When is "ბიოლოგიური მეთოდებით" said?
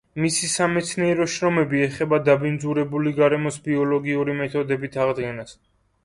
3.67-4.97